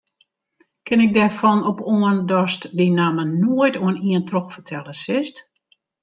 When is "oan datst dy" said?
1.93-2.87